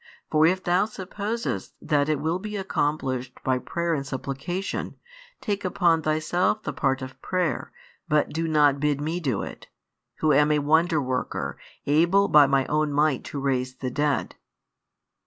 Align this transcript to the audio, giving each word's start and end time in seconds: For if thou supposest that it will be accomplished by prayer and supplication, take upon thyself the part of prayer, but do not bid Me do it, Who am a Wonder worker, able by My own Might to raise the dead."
For 0.31 0.47
if 0.47 0.63
thou 0.63 0.85
supposest 0.85 1.75
that 1.79 2.09
it 2.09 2.19
will 2.19 2.39
be 2.39 2.55
accomplished 2.57 3.37
by 3.43 3.59
prayer 3.59 3.93
and 3.93 4.03
supplication, 4.03 4.95
take 5.41 5.63
upon 5.63 6.01
thyself 6.01 6.63
the 6.63 6.73
part 6.73 7.03
of 7.03 7.21
prayer, 7.21 7.71
but 8.07 8.29
do 8.33 8.47
not 8.47 8.79
bid 8.79 8.99
Me 8.99 9.19
do 9.19 9.43
it, 9.43 9.67
Who 10.15 10.33
am 10.33 10.51
a 10.51 10.57
Wonder 10.57 10.99
worker, 10.99 11.55
able 11.85 12.27
by 12.29 12.47
My 12.47 12.65
own 12.65 12.91
Might 12.91 13.23
to 13.25 13.39
raise 13.39 13.75
the 13.75 13.91
dead." 13.91 14.33